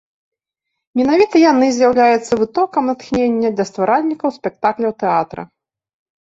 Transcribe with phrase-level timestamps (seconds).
[1.01, 5.43] Менавіта яны з'яўляюцца вытокам натхнення для стваральнікаў спектакляў тэатра.